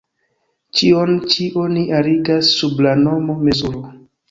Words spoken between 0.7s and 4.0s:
Ĉion ĉi oni arigas sub la nomo "mezuro".